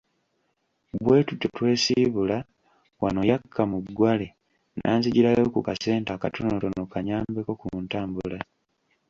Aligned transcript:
Bwe 1.03 1.17
tutyo, 1.27 1.47
twesiibula, 1.55 2.37
wano 3.03 3.21
yakka 3.29 3.61
mu 3.71 3.77
ggwale 3.85 4.27
n'anzigirayo 4.79 5.43
ku 5.53 5.59
kasente 5.67 6.09
akatonotono 6.13 6.81
kannyambeko 6.91 7.51
ku 7.61 7.67
ntambula. 7.83 8.37